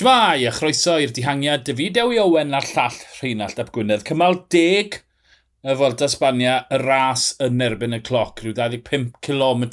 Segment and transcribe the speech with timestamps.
[0.00, 4.00] Shmai, a chroeso i'r dihangiad, David Ewi Owen a'r llall Rheinald Ap Gwynedd.
[4.08, 4.94] Cymal deg
[5.60, 9.66] y Volta Sbania, y ras yn erbyn y cloc, rhyw 25 km,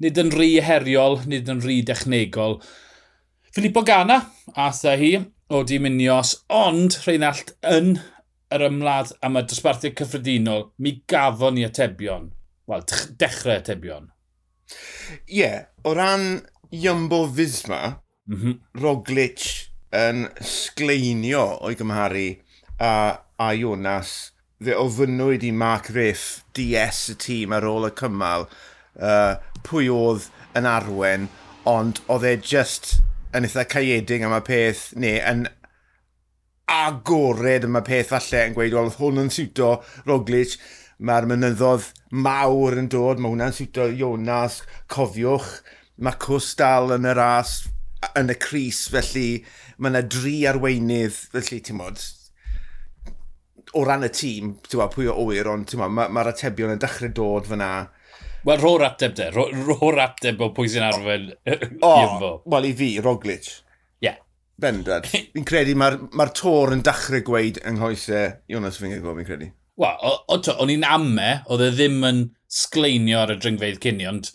[0.00, 2.56] nid yn rhy heriol, nid yn rhy dechnegol.
[3.52, 4.22] Filippo Gana,
[4.56, 5.10] atha e hi,
[5.52, 7.98] o Diminios, ond Rheinald yn
[8.56, 12.30] yr ymladd am y dosbarthiau cyffredinol, mi gafon ni atebion.
[12.72, 12.88] Wel,
[13.20, 14.08] dechrau atebion.
[14.72, 16.40] Ie, yeah, o ran
[16.72, 18.58] Jumbo Fisma, mm -hmm.
[18.82, 19.46] Roglic
[19.92, 22.28] yn sgleinio o'i gymharu
[22.78, 22.92] a,
[23.36, 24.32] a Jonas.
[24.62, 29.34] Fe ofynnwyd i Mark Riff DS y tîm ar ôl y cymal uh,
[29.66, 31.26] pwy oedd yn arwen,
[31.68, 33.00] ond oedd e just
[33.34, 35.46] yn eitha caedig am y peth, neu yn
[36.72, 39.74] agored am y peth falle yn gweud, oedd hwn yn siwto
[40.06, 40.56] Roglic,
[41.02, 41.90] mae'r mynyddodd
[42.24, 44.60] mawr yn dod, mae hwnna'n siwto Jonas,
[44.92, 45.56] cofiwch,
[45.98, 47.62] mae Cwstal yn y ras,
[48.18, 49.28] yn y Cris, felly
[49.78, 52.02] mae yna dri arweinydd, felly ti'n modd,
[53.78, 56.82] o ran y tîm, ti'n modd, pwy o oer, ond mae'r ma, ma atebion yn
[56.82, 57.70] dechrau dod fyna.
[58.46, 61.28] Wel, ro'r ateb de, ro'r ateb o pwy sy'n arfer
[61.86, 63.48] o, wel i fi, Roglic.
[64.02, 64.08] Ie.
[64.08, 64.20] Yeah.
[64.62, 65.06] Bendad.
[65.34, 69.50] Fi'n credu mae'r ma tor yn dechrau gweud yng nghoesau Jonas Fingergo, fi'n credu.
[69.80, 72.22] Wel, o'n i'n amme, oedd e ddim yn
[72.52, 74.28] sgleinio ar y dringfeidd cynni, ond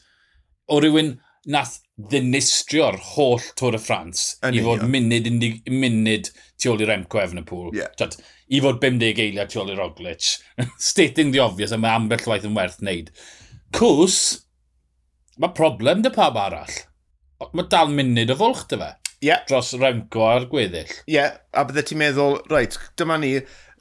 [0.73, 1.13] o rywun
[1.47, 7.21] nath ddinistrio'r holl Tôr y Ffrans i fod munud, unig, munud tu ôl i'r Emco
[7.21, 7.71] Efnapŵl.
[7.77, 7.93] Yeah.
[7.97, 8.17] Tad,
[8.53, 10.35] I fod 50 eiliad tu ôl i'r Roglic.
[10.89, 13.09] Stating the obvious, a mae ambell waith yn werth wneud.
[13.77, 14.19] Cws,
[15.41, 16.77] mae problem dy pawb arall.
[17.53, 18.93] Mae dal munud o fwlch dy fe.
[19.25, 19.41] Yeah.
[19.49, 20.93] Dros Remco a'r gweddill.
[21.07, 21.39] Ie, yeah.
[21.57, 23.33] a bydde ti'n meddwl, reit, dyma ni,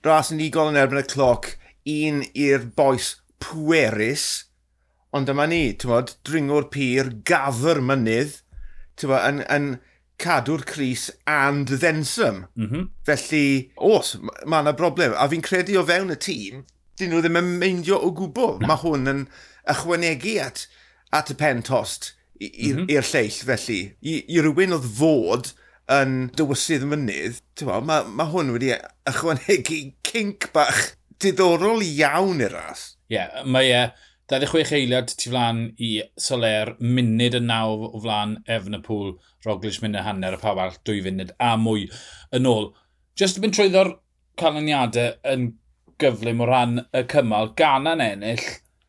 [0.06, 1.53] ras yn unigol yn erbyn y cloc,
[1.92, 4.45] un i'r boes pwerus,
[5.17, 8.41] Ond dyma ni, ti'n bod, dringwr pyr, gafr mynydd,
[9.00, 9.69] ti'n bod, yn, yn
[10.20, 12.45] cadw'r Cris and ddensym.
[12.55, 12.89] Mm -hmm.
[13.09, 15.15] Felly, os, mae yna broblem.
[15.16, 16.65] A fi'n credu o fewn y tîm,
[17.00, 18.59] dyn nhw ddim yn meindio o gwbl.
[18.60, 18.69] No.
[18.69, 19.22] Mae hwn yn
[19.72, 20.66] ychwanegu at,
[21.16, 23.12] at y pen tost i'r mm -hmm.
[23.12, 23.81] lleill felly.
[24.00, 25.54] I, i rywun oedd fod
[25.97, 28.75] yn dywysydd mynydd, mae ma hwn wedi
[29.09, 30.83] ychwanegu cinc bach
[31.22, 32.91] diddorol iawn i'r ras.
[33.09, 33.87] Ie, yeah, mae e...
[33.87, 39.14] Uh 26 eiliad tu flan i Soler, munud y naw o flan efn y pŵl,
[39.47, 41.87] Roglic munud hanner a pawb all, dwy funud a mwy
[42.34, 42.72] yn ôl.
[43.19, 43.92] Just yn mynd trwyddo'r
[44.41, 45.50] canlyniadau yn
[46.03, 48.42] gyflym o ran y cymal, ganan ennill,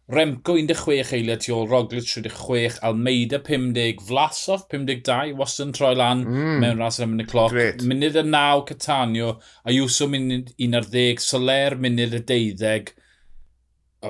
[0.08, 6.24] Remco 16 eiliad tu ôl, Roglic 36, Almeida 50, Vlasov 52, wastad yn troi lan
[6.24, 6.54] mm.
[6.64, 7.52] mewn ras yn ymwneud y cloc.
[7.52, 7.84] Great.
[7.84, 9.34] Munud y naw, Catanio,
[9.68, 12.96] Ayuso munud 11, Soler munud y 12.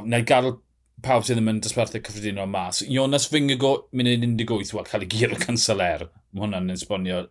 [0.06, 0.54] Neu gadw
[1.06, 2.82] pawb sydd ddim yn dosbarthu cyffredinol mas.
[2.90, 6.08] Jonas Fingago, munud 18, wel, cael ei gyr o canceler.
[6.34, 7.24] Mae hwnna'n esbonio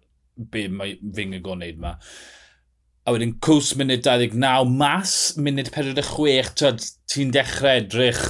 [0.53, 1.97] be mae Fingago yn neud yma.
[3.07, 8.23] A wedyn cws munud 29 mas, munud 46, ti'n dechrau edrych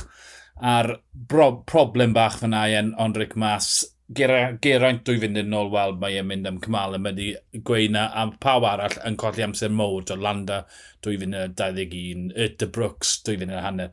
[0.56, 3.84] ar bro problem bach fan Ian Onric mas.
[4.16, 7.32] Geraint dwy fynd yn ôl, wel, mae e'n mynd am cymal yma wedi
[7.66, 10.60] gweina A pawb arall yn colli amser mowr, Landa
[11.02, 12.28] dwy fynd yn 21,
[12.60, 13.90] De Brooks dwy fynd yn hanner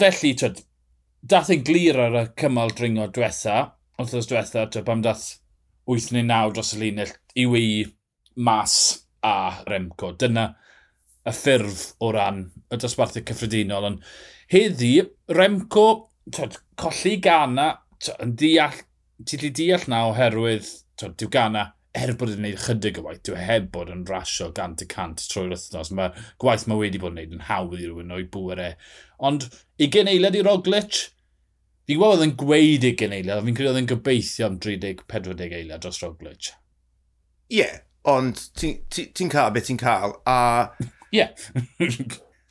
[0.00, 0.62] felly, twyd,
[1.32, 3.58] dath ei glir ar y cymal dringo diwetha,
[3.98, 5.26] ond thos diwetha, twyd, pam dath
[5.88, 7.70] 8 neu 9 dros y linell i wei
[8.48, 8.74] mas
[9.24, 9.36] a
[9.68, 10.12] Remco.
[10.20, 10.50] Dyna
[11.28, 13.88] y ffurf o ran y dosbarthu cyffredinol.
[13.90, 14.12] Ond
[14.52, 14.92] heddi,
[15.38, 15.88] Remco,
[16.34, 18.84] twyd, colli gana, twyd, yn deall,
[19.26, 20.70] ti'n deall na oherwydd,
[21.00, 24.04] twyd, diw gana er bod yn gwneud chydig o waith, dwi e heb bod yn
[24.08, 25.92] rasio gant y cant trwy'r wythnos.
[25.96, 26.12] Mae
[26.42, 28.68] gwaith mae wedi bod yn gwneud yn hawdd i rywun o'i bwyr e.
[29.24, 29.48] Ond
[29.80, 31.00] i eilad i Roglic,
[31.88, 35.84] fi gwybod oedd yn gweud i eiliad, fi'n credu oedd yn gobeithio am 30-40 eiliad
[35.84, 36.52] dros Roglic.
[37.48, 37.78] Ie, yeah,
[38.08, 40.38] ond ti'n ti, ti cael beth ti'n cael, a...
[40.78, 40.88] Ie.
[41.18, 41.32] Yeah.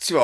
[0.02, 0.18] ti'n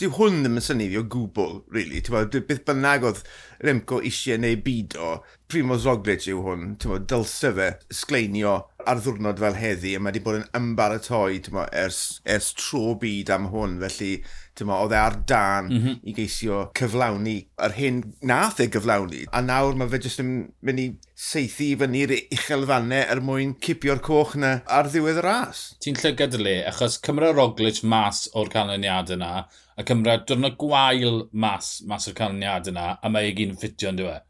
[0.00, 2.02] dyw hwn ddim yn syni fi o gwbl, really.
[2.04, 3.22] Ti'n bod, beth bynnag oedd
[3.64, 5.14] Remco eisiau neu byd o,
[5.48, 10.12] Primoz Roglic yw hwn, ti'n bod, dylse fe sgleinio ar ddwrnod fel heddi, a mae
[10.12, 14.12] wedi bod yn ymbaratoi, ti'n bod, ers, ers tro byd am hwn, felly,
[14.58, 15.98] ti'n bod, oedd e ar dan mm -hmm.
[16.04, 20.84] i geisio cyflawni yr hyn nath e gyflawni, a nawr mae fe jyst yn mynd
[20.84, 25.68] i seithi i fyny'r uchelfannau er mwyn cipio'r coch na ar ddiwedd y ras.
[25.80, 29.46] Ti'n llygad y le, achos cymryd Roglic mas o'r canlyniad yna,
[29.76, 33.98] a Cymra, diwrnod gwael mas, mas o'r canlyniad yna, a mae ei gyn ffitio yn
[34.00, 34.24] diwedd.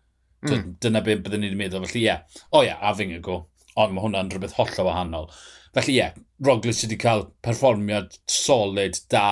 [0.47, 0.53] E?
[0.53, 0.73] Mm.
[0.83, 2.09] Dyna beth byddwn ni'n meddwl, felly ie.
[2.09, 2.41] Yeah.
[2.51, 3.45] O ie, yeah, a fyng y go.
[3.79, 5.29] Ond mae hwnna'n rhywbeth holl o wahanol.
[5.77, 6.17] Felly ie, yeah,
[6.47, 9.27] Roglic wedi cael perfformiad solid, da,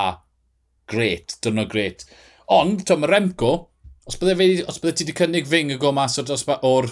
[0.91, 2.07] gret, dyno gret.
[2.55, 3.53] Ond, to, mae Remco,
[4.07, 6.31] os bydde, fe, os bydde ti wedi cynnig fyng y go mas o'r,
[6.63, 6.91] o'r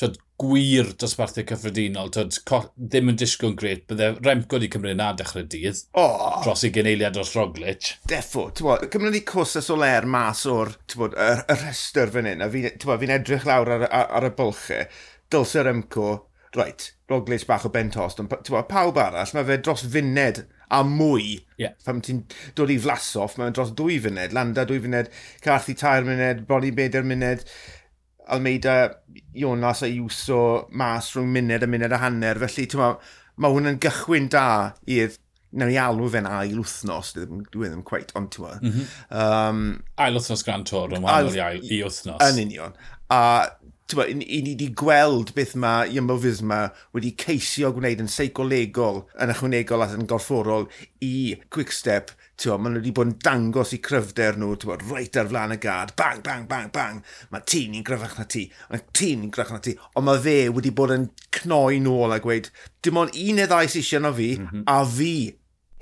[0.00, 2.10] twyd, gwir dosbarthu cyffredinol.
[2.14, 2.38] Twyd,
[2.76, 5.84] ddim yn disgwyl gret, bydde Remco wedi cymryd na dechrau dydd.
[5.98, 6.40] Oh.
[6.44, 7.94] Dros i geneiliad dros Roglic.
[8.10, 12.42] Defo, cymryd Cymru ni cwsas o ler mas o'r bod, y, y rhestr fan hyn,
[12.44, 14.88] a fi'n fi, edrych lawr ar, ar, ar y bylchau.
[15.32, 16.08] Dylse Remco,
[16.56, 21.36] reit, Roglic bach o bentost, ond pawb arall, mae fe dros funed a mwy.
[21.60, 21.76] Yeah.
[21.84, 22.24] Pam ti'n
[22.56, 25.12] dod i flasoff, mae'n dros dwy funed, landa dwy funed,
[25.44, 27.44] carthu tair muned, bron i bedair muned.
[28.28, 28.76] Almeida,
[29.34, 32.38] Jonas a Iwso mas rhwng munud a munud a hanner.
[32.44, 32.92] Felly, ti'n ma,
[33.42, 34.46] mae hwn yn gychwyn da
[34.86, 35.18] i'r
[35.52, 38.86] na ni alw fe'n ail wythnos, dwi e ddim cweit, ond ti'n mm -hmm.
[39.22, 39.64] um,
[40.00, 42.22] Ail wythnos Grand Tour, yn wahanol i, ail i wythnos.
[42.24, 42.78] Yn union.
[43.12, 43.20] A
[43.98, 46.60] bo, i, i ni wedi gweld beth mae Iambofis yma
[46.96, 50.68] wedi ceisio gwneud yn seicolegol, yn ychwanegol at yn gorfforol
[51.04, 51.14] i
[51.52, 52.14] Quickstep.
[52.42, 55.60] Bo, maen nhw wedi bod yn dangos i cryfder nhw, bo, reit ar flan y
[55.62, 57.02] gad, bang, bang, bang, bang.
[57.30, 59.76] Mae tîn ni'n gryfach na ti, mae tîn ni'n gryfach na ti.
[59.94, 61.06] Ond mae fe wedi bod yn
[61.38, 62.50] cnoi nôl a gweud,
[62.82, 64.66] dim ond un neu ddau sy'n siarad o fi, mm -hmm.
[64.72, 65.14] a fi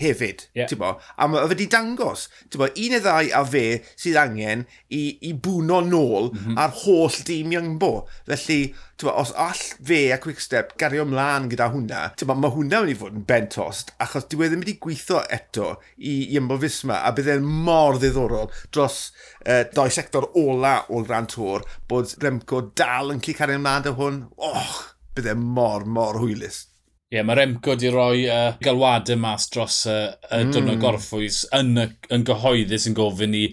[0.00, 0.70] hefyd, yeah.
[0.80, 0.94] bo?
[1.16, 3.64] A mae fe wedi dangos, bo, un neu ddau a fe
[3.94, 6.60] sydd angen i, i bwno nôl mm -hmm.
[6.60, 7.92] ar holl dîm Youngbo.
[8.28, 8.60] Felly,
[9.02, 13.16] bo, os all fe a Quickstep gario ymlaen gyda hwnna, bo, mae hwnna wedi fod
[13.16, 17.32] yn bentost, achos dwi e wedi mynd i gweithio eto i Youngbo Fisma, a bydd
[17.36, 19.12] e'n mor ddiddorol dros
[19.46, 23.94] uh, doi sector ola o'r Grand Tour, bod Remco dal yn clu cario ymlaen dy
[23.96, 24.24] hwn.
[24.36, 24.74] Och,
[25.14, 26.69] bydd e mor, mor hwylus.
[27.10, 30.50] Ie, yeah, mae Remco wedi rhoi uh, galwadau mas dros y uh, y mm.
[30.54, 31.72] dwrnod gorffwys yn,
[32.14, 33.48] yn gyhoeddus yn gofyn i,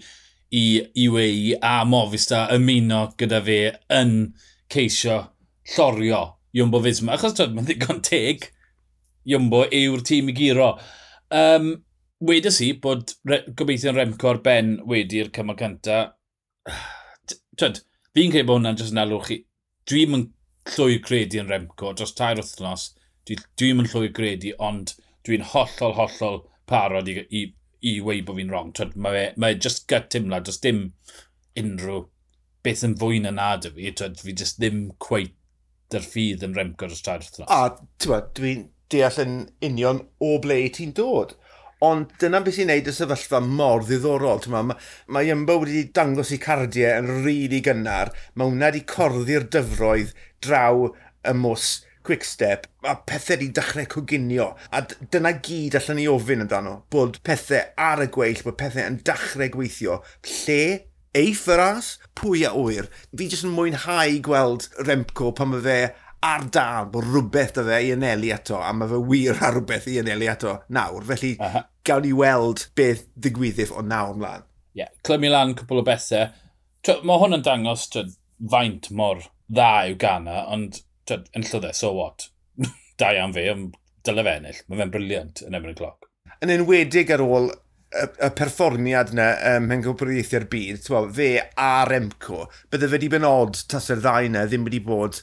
[0.53, 0.65] i
[1.07, 3.55] UAE a Movistar ymuno gyda fe
[3.97, 4.11] yn
[4.69, 5.15] ceisio
[5.73, 6.19] llorio
[6.53, 7.15] Jumbo Fisma.
[7.15, 8.45] Achos twyd, mae'n ddigon teg,
[9.25, 10.69] Jumbo yw'r tîm i giro.
[11.33, 11.71] Um,
[12.29, 16.03] Wedes si bod re, gobeithio'n Remco ar ben wedi'r cymal cynta.
[17.57, 17.81] Twyd,
[18.13, 19.41] fi'n credu bod hwnna'n jyst yn alw chi.
[19.89, 20.29] Dwi'n
[20.75, 22.91] llwy credu yn Remco dros tair wythnos
[23.27, 24.93] Dwi ddim yn llwyr gredu, ond
[25.27, 26.37] dwi'n hollol, hollol
[26.69, 27.41] parod i, i,
[27.83, 28.71] i wei bod fi'n wrong.
[28.75, 30.85] Twyd, mae, mae just gut timlad, does dim
[31.59, 32.05] unrhyw
[32.65, 33.91] beth yn fwy na nad y fi.
[33.99, 35.33] Twyd, fi just ddim cweith
[35.91, 37.51] dy'r ffydd yn remco'r ystad wrthnos.
[37.51, 41.35] A dwi'n deall yn union o ble ti'n dod.
[41.83, 44.47] Ond dyna beth sy'n neud y sefyllfa mor ddiddorol.
[44.51, 44.71] Mae
[45.13, 48.13] ma Iambo wedi dangos i cardiau yn rili really gynnar.
[48.35, 50.87] Mae hwnna wedi corddi'r dyfroedd draw
[51.27, 51.69] y mwys
[52.07, 54.53] quick step, a pethau wedi dechrau coginio.
[54.71, 54.81] A
[55.11, 59.51] dyna gyd allan ni ofyn amdano, bod pethau ar y gweill, bod pethau yn dechrau
[59.51, 59.99] gweithio.
[60.23, 60.61] Lle
[61.17, 62.87] eiff y ras, pwy a wyr.
[63.11, 65.77] Fi jyst yn mwynhau gweld Remco pan mae fe
[66.27, 69.91] ar dal bod rhywbeth da fe i anelu ato, a mae fe wir ar rhywbeth
[69.91, 71.03] i anelu ato nawr.
[71.11, 71.67] Felly, uh -huh.
[71.83, 74.47] gawn ni weld beth ddigwyddif o nawr ymlaen.
[74.47, 76.31] Ie, yeah, clymu lan cwpl o bethau.
[77.03, 78.07] Mae hwn yn dangos tw,
[78.51, 82.29] faint mor dda yw Gana, ond tyd, yn llwydde, so what?
[82.99, 83.77] da iawn fe, ond
[84.07, 84.59] dyle fe ennill.
[84.67, 86.07] Mae fe'n briliant yn efo'n y cloc.
[86.43, 91.71] Yn enwedig ar ôl y, y perfformiad yna ym um, yn byd, bo, fe a
[91.89, 95.21] Remco, bydde fe wedi benod tas yr ddau yna ddim wedi bod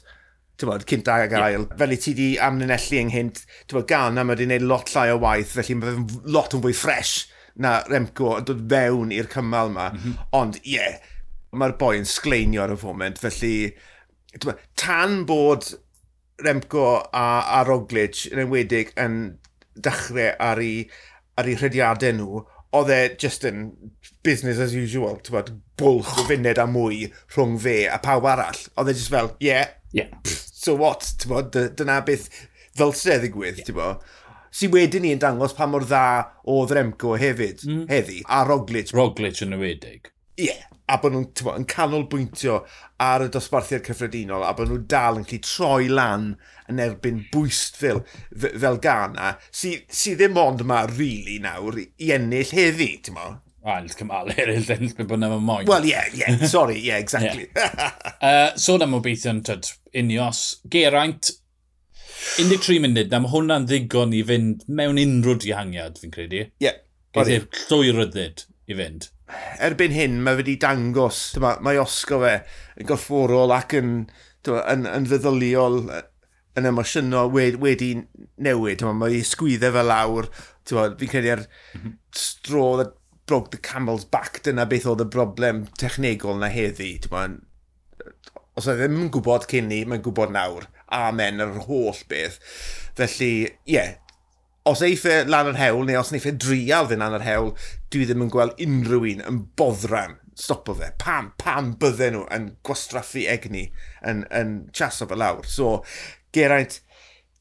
[0.62, 1.64] bod, cynt ag ail.
[1.64, 1.78] Yeah.
[1.80, 3.42] Fel i ti di amnenellu ynghynt,
[3.72, 6.76] bod, gan am wedi gwneud lot llai o waith, felly mae fe'n lot yn fwy
[6.78, 7.16] ffres
[7.60, 9.88] na Remco yn dod fewn i'r cymal yma.
[9.92, 10.28] Mm -hmm.
[10.38, 11.10] Ond ie, yeah,
[11.54, 13.74] mae'r boi yn sgleinio ar y foment, felly
[14.80, 15.68] tan bod
[16.44, 17.26] Remco a,
[17.58, 19.36] a Roglic yn enwedig yn
[19.74, 20.88] dechrau ar ei,
[21.38, 22.42] ar ei rhediadau nhw,
[22.74, 23.68] oedd e just yn
[24.26, 27.04] business as usual, ti'n bod, bwlch o funed a mwy
[27.36, 28.60] rhwng fe a pawb arall.
[28.80, 30.10] Oedd e just fel, yeah, yeah.
[30.24, 32.26] Pff, so what, ti'n bod, dyna beth
[32.78, 33.68] ddylse ddigwydd, yeah.
[33.68, 34.10] ti'n bod.
[34.54, 36.02] Si wedyn ni yn dangos pa mor dda
[36.50, 37.86] oedd Remco hefyd, mm.
[37.90, 38.92] heddi, a Roglic.
[38.94, 40.10] Roglic yn ywedig.
[40.34, 42.58] Ie, yeah, a bod nhw'n yn canolbwyntio
[43.00, 46.32] ar y dosbarthiad cyffredinol a bod nhw dal yn gallu troi lan
[46.70, 48.02] yn erbyn bwyst fel,
[48.34, 53.30] fel gana sydd sy ddim ond yma rili really nawr i ennill heddi, ti'n mo?
[53.64, 55.68] Wel, cymal eraill ennill pe bod yna moyn.
[55.70, 57.48] Wel, ie, yeah, yeah, sorry, ie, yeah, exactly.
[57.56, 57.94] yeah.
[58.28, 61.30] uh, Sôn so am obeithio yn tyd, unios, geraint,
[62.36, 66.44] 13 munud, na mae hwnna'n ddigon i fynd mewn unrhyw dihangiad, fi'n credu.
[66.44, 66.66] Ie.
[66.66, 66.82] Yeah,
[67.14, 69.08] Geith e'r llwyr ryddid i fynd.
[69.64, 72.34] Erbyn hyn, mae wedi dangos, dyma, mae osgo fe
[72.80, 73.94] yn gorfforol ac yn,
[74.46, 75.80] dyma, yn, yn feddyliol,
[76.58, 77.90] yn emosiynol wedi, wedi
[78.44, 78.80] newid.
[78.80, 80.30] Dyma, mae sgwyddau fel lawr,
[80.68, 81.46] fi'n credu ar
[82.16, 82.94] stro that
[83.26, 86.94] broke the camel's back, dyna beth oedd y broblem technegol na heddi.
[87.04, 87.26] Dyma,
[88.54, 90.68] os oedd ddim yn gwybod cyn ni, mae'n gwybod nawr.
[90.94, 92.40] Amen, yr holl beth.
[92.96, 93.94] Felly, ie, yeah,
[94.68, 97.50] os eiff e lan yr hewl, neu os neiff e drial ddyn lan yr hewl,
[97.92, 100.90] dwi ddim yn gweld unrhyw un yn boddran stopo fe.
[100.98, 103.68] Pam, pam bydden nhw yn gwastraffu egni
[104.06, 105.44] yn, yn chaso fe lawr.
[105.46, 105.76] So,
[106.34, 106.80] Geraint,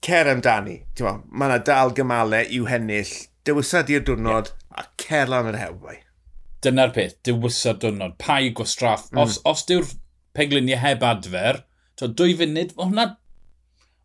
[0.03, 0.81] cer amdani.
[0.99, 3.13] Mae yna dal gymalau i'w hennill.
[3.47, 4.83] Dewysad i'r diwrnod yeah.
[4.83, 5.97] a cer lan yr hewl, bai.
[6.63, 8.15] Dyna'r peth, dewysad diwrnod.
[8.21, 9.09] Pa i gwastraff.
[9.11, 9.23] Mm.
[9.23, 9.89] Os, os dyw'r
[10.37, 11.63] pegluniau heb adfer,
[11.99, 13.09] to, dwy funud, mae hwnna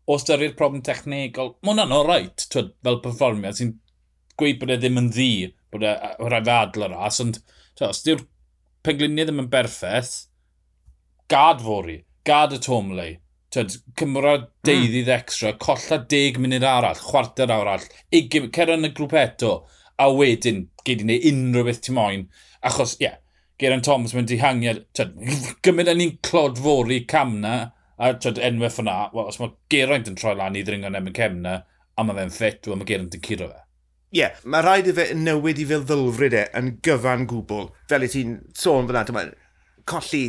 [0.09, 3.75] o styried problem technegol, mae hwnna'n oreit, twyd, fel perfformiad sy'n
[4.39, 5.31] gweud bod e ddim yn ddi,
[5.69, 5.93] bod e
[6.25, 8.23] rhaid fe adl yr as, ond twyd, os diw'r
[8.85, 10.13] pengluniau ddim yn berffaith,
[11.29, 13.15] gad fori, gad y tomlau,
[13.53, 14.35] twyd, cymra
[14.65, 15.15] deudydd mm.
[15.19, 19.55] extra, colla deg munud arall, chwarter arall, cer yn y grŵp eto,
[19.99, 22.29] a wedyn, gei i wneud unrhyw beth ti moyn,
[22.65, 23.19] achos, ie, yeah,
[23.59, 25.17] Geraint Thomas mewn dihangiad, twyd,
[25.65, 27.57] gymaint yn ni'n clod fori camna,
[27.99, 31.57] A twyd, enwau ffona, well, os mae Geraint yn troi lan i ddringo'n emyn Cemna,
[31.99, 33.59] a mae fe'n ffit, wel, mae Geraint yn curo fe.
[34.09, 37.67] Ie, yeah, mae rhaid i fe newid i fel ddylfryd e yn gyfan gwbl.
[37.91, 39.25] Fel i ti'n sôn fyna, dyma,
[39.89, 40.23] colli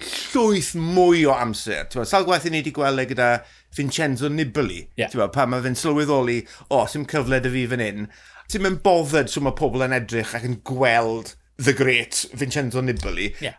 [0.00, 1.84] llwyth mwy o amser.
[1.92, 3.28] Tewa, sal gwaith i ni wedi gweld e gyda
[3.76, 4.86] Vincenzo Nibali.
[4.96, 5.12] Yeah.
[5.12, 8.08] Tewa, pan mae fe'n sylweddoli, o, oh, sy'n cyfle dy fi fan hyn.
[8.50, 13.34] Ti'n mynd bothered sy'n mae pobl yn edrych ac yn gweld the great Vincenzo Nibali,
[13.42, 13.56] yeah.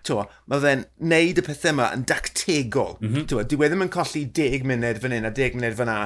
[0.49, 2.95] Mae fe'n neud y pethau yma yn dactegol.
[2.99, 3.27] Mm -hmm.
[3.29, 5.97] Tewa, dwi e ddim yn colli 10 munud fan hyn a 10 munud fan na,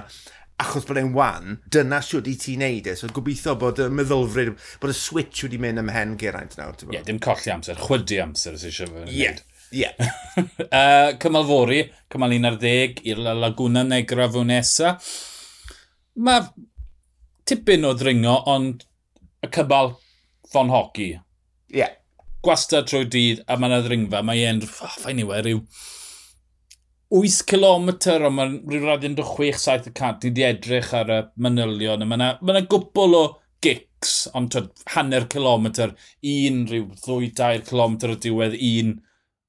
[0.61, 2.95] achos bod e'n wan, dyna siwyd i ti wneud e.
[2.99, 6.75] So gobeithio bod y meddylfryd, bod y switch wedi mynd ym ymhen Geraint nawr.
[6.83, 9.15] Ie, yeah, dim colli amser, chwydu amser os eisiau fe wneud.
[9.15, 9.35] Ie,
[9.83, 9.91] ie.
[10.65, 11.77] Uh, cymal fori,
[12.11, 14.97] cymal 11 i'r Laguna Negra fwy nesa.
[16.27, 16.49] Mae
[17.47, 18.83] tipyn o ddringo, ond
[19.45, 19.93] y cymal
[20.49, 21.13] ffon hoci
[21.73, 21.93] yeah.
[22.45, 25.61] gwastad trwy dydd a mae'n yna ddringfa, mae e'n, ffain i we, rhyw
[27.15, 27.89] 8 km
[28.27, 32.29] o mae'n rhyw radio'n 6-7 cant i di edrych ar y manylion a mae yna,
[32.45, 33.23] ma gwbl o
[33.65, 35.95] gics ond twyd, hanner kilometr
[36.35, 38.95] un rhyw 2-2 km o diwedd un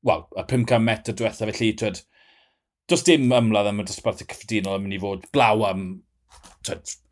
[0.07, 2.01] wel, y 500 metr diwetha felly twyd,
[2.89, 5.87] does dim ymladd am y dosbarthu cyffredinol yn mynd i fod blaw am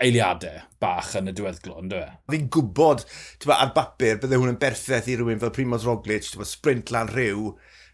[0.03, 2.09] eiliadau bach yn y diweddglo, ynddo e?
[2.33, 3.05] Fi'n gwybod,
[3.43, 6.49] ti'n ba, ar bapur, bydde hwn yn berffaith i rywun fel Primoz Roglic, ti'n ba,
[6.49, 7.53] sprint lan rhyw,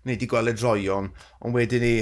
[0.08, 1.10] neu di gweld y droion,
[1.44, 1.94] ond wedyn ni,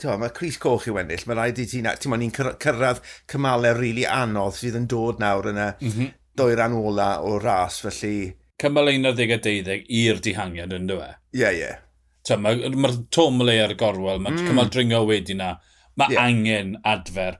[0.00, 3.76] ti'n mae Cris Coch i wennill, mae rhaid i ti na, ti'n ni'n cyrraedd cymalau
[3.76, 6.12] rili really anodd sydd yn dod nawr yn y mm -hmm.
[6.36, 8.34] doi ran ola o ras, felly...
[8.60, 11.10] Cymal 11-12 i'r dihangiad, ynddo e?
[11.36, 11.64] Ie, yeah, ie.
[11.64, 12.40] Yeah.
[12.40, 14.48] Mae'r ma, tom le ar y gorwel, mae mm.
[14.48, 15.54] cymal dringo wedi na,
[16.00, 16.26] mae yeah.
[16.28, 17.38] angen adfer.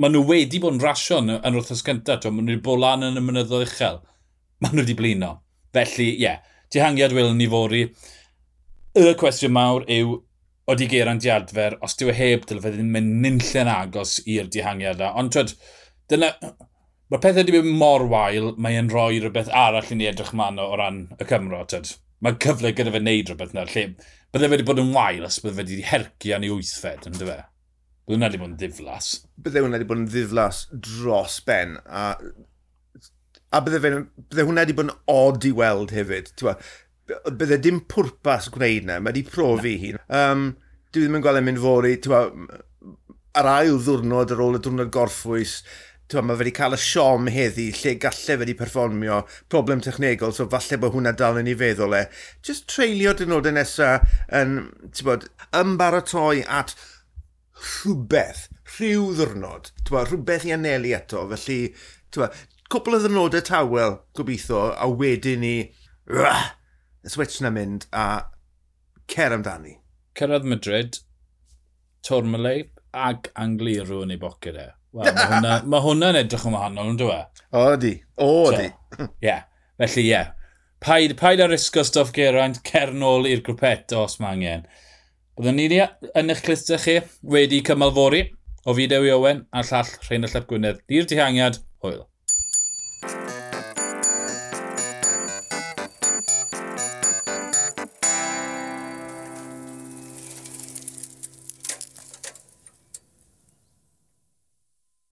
[0.00, 3.06] Maen nhw wedi bod yn rasio yn yr wythnos gyntaf, maen nhw wedi bod lan
[3.06, 4.00] yn y mynyddoedd uchel.
[4.60, 5.34] Maen nhw wedi blino.
[5.76, 6.40] Felly, ie, yeah,
[6.74, 7.84] dihangiad welwn ni fori.
[8.98, 10.16] Y cwestiwn mawr yw,
[10.70, 14.50] oeddi Geraint di adfer, os diw e heb dyle dylfed ddim mynd nynllen agos i'r
[14.50, 15.12] dihangiad yna.
[15.20, 15.54] Ond twyd,
[16.10, 16.32] dyna,
[17.10, 20.68] Mae'r pethau wedi bod mor wael, mae'n rhoi rhywbeth arall i ni edrych man o
[20.78, 21.64] ran y Cymro.
[21.66, 21.88] Twyd.
[22.22, 23.82] Mae cyfle gyda fe wneud rhywbeth yna, lle
[24.30, 27.26] bydde fe wedi bod yn wael os bydde fe wedi hercio yn ei wythfed, ynddo
[27.26, 27.38] fe?
[28.10, 29.08] Bydd hwnna wedi bod yn ddiflas.
[29.38, 31.76] Bydde hwnna wedi bod yn ddiflas dros ben.
[31.86, 32.16] A,
[33.54, 33.92] a bydde, fe,
[34.32, 36.32] bydde hwnna wedi bod yn od i weld hefyd.
[36.40, 36.56] Tewa,
[37.28, 38.98] bydde dim pwrpas gwneud na.
[38.98, 39.92] Mae wedi profi hi.
[40.10, 40.48] Um,
[40.90, 41.94] dwi ddim yn gweld e'n mynd fori.
[42.02, 42.24] Tewa,
[43.38, 45.60] ar ail ddwrnod ar ôl y ddwrnod gorffwys,
[46.10, 50.82] Tewa, mae wedi cael y siom heddi lle gallai wedi perfformio problem technegol, so falle
[50.82, 52.08] bod hwnna dal yn ei feddwl e.
[52.42, 56.74] Just treulio dynodau nesaf yn, ti'n bod, ymbaratoi at
[57.60, 61.60] rhywbeth, rhyw ddwrnod, twa, rhywbeth i anelu eto, felly,
[62.14, 62.30] twa,
[62.72, 65.54] cwpl o ddwrnodau tawel, gobeithio, a wedyn ni,
[66.10, 66.50] rah,
[67.04, 68.06] y switch na mynd, a
[69.10, 69.76] cer amdani.
[70.18, 71.00] Cyrraedd Madrid,
[72.06, 74.66] Tormalei, ag Anglirw yn ei boced e.
[74.96, 77.40] Wel, mae hwnna, ma hwnna edrych yn wahanol, yn dweud?
[77.42, 77.48] E?
[77.54, 77.94] O, di.
[78.16, 78.68] O, so, di.
[79.04, 79.08] Ie.
[79.28, 79.44] yeah.
[79.80, 80.10] Felly, ie.
[80.10, 80.36] Yeah.
[80.80, 84.64] Paid, paid ar risgo stoff Geraint, cer nôl i'r grwpet os mae angen.
[85.40, 85.76] Byddwn ni
[86.20, 86.98] yn eich clistau chi
[87.32, 88.18] wedi cymalfori
[88.68, 90.82] o fideo i Owen a'r llall Rhain y Llep Gwynedd.
[90.84, 92.02] Di'r dihangiad, hwyl.